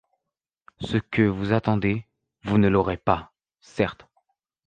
[0.79, 2.07] Ce que, vous attendez,
[2.43, 4.07] vous ne l'aurez pas, certe;